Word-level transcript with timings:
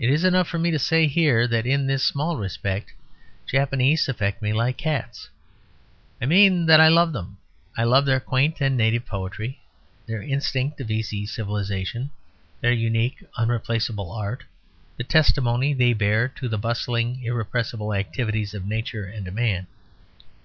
It 0.00 0.10
is 0.10 0.24
enough 0.24 0.48
for 0.48 0.58
me 0.58 0.72
to 0.72 0.80
say 0.80 1.06
here 1.06 1.46
that 1.46 1.64
in 1.64 1.86
this 1.86 2.02
small 2.02 2.36
respect 2.36 2.92
Japs 3.46 4.08
affect 4.08 4.42
me 4.42 4.52
like 4.52 4.76
cats. 4.76 5.28
I 6.20 6.26
mean 6.26 6.66
that 6.66 6.80
I 6.80 6.88
love 6.88 7.12
them. 7.12 7.36
I 7.76 7.84
love 7.84 8.04
their 8.04 8.18
quaint 8.18 8.60
and 8.60 8.76
native 8.76 9.06
poetry, 9.06 9.60
their 10.06 10.20
instinct 10.20 10.80
of 10.80 10.90
easy 10.90 11.24
civilisation, 11.24 12.10
their 12.62 12.72
unique 12.72 13.22
unreplaceable 13.38 14.10
art, 14.10 14.42
the 14.96 15.04
testimony 15.04 15.72
they 15.72 15.92
bear 15.92 16.26
to 16.30 16.48
the 16.48 16.58
bustling, 16.58 17.22
irrepressible 17.22 17.94
activities 17.94 18.54
of 18.54 18.66
nature 18.66 19.04
and 19.04 19.32
man. 19.32 19.68